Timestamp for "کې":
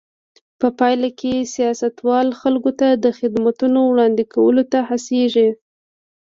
1.19-1.33